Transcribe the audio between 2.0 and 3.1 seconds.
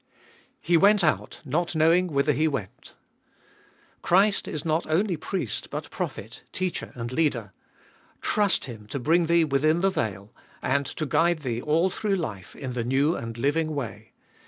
whither he went.